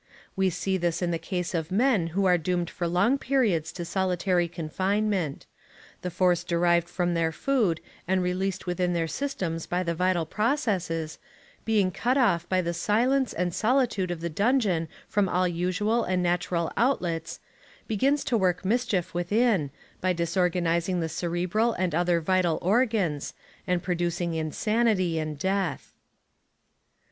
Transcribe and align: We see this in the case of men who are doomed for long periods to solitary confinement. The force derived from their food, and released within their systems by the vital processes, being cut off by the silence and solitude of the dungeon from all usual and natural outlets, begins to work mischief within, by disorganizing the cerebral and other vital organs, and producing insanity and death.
We 0.35 0.49
see 0.49 0.77
this 0.77 1.03
in 1.03 1.11
the 1.11 1.19
case 1.19 1.53
of 1.53 1.69
men 1.69 2.07
who 2.17 2.25
are 2.25 2.39
doomed 2.39 2.71
for 2.71 2.87
long 2.87 3.19
periods 3.19 3.71
to 3.73 3.85
solitary 3.85 4.47
confinement. 4.47 5.45
The 6.01 6.09
force 6.09 6.43
derived 6.43 6.89
from 6.89 7.13
their 7.13 7.31
food, 7.31 7.79
and 8.07 8.23
released 8.23 8.65
within 8.65 8.93
their 8.93 9.07
systems 9.07 9.67
by 9.67 9.83
the 9.83 9.93
vital 9.93 10.25
processes, 10.25 11.19
being 11.65 11.91
cut 11.91 12.17
off 12.17 12.49
by 12.49 12.61
the 12.63 12.73
silence 12.73 13.31
and 13.31 13.53
solitude 13.53 14.09
of 14.09 14.21
the 14.21 14.29
dungeon 14.31 14.87
from 15.07 15.29
all 15.29 15.47
usual 15.47 16.03
and 16.03 16.23
natural 16.23 16.71
outlets, 16.75 17.39
begins 17.87 18.23
to 18.23 18.37
work 18.39 18.65
mischief 18.65 19.13
within, 19.13 19.69
by 20.01 20.13
disorganizing 20.13 20.99
the 20.99 21.09
cerebral 21.09 21.73
and 21.73 21.93
other 21.93 22.19
vital 22.19 22.57
organs, 22.63 23.35
and 23.67 23.83
producing 23.83 24.33
insanity 24.33 25.19
and 25.19 25.37
death. 25.37 25.93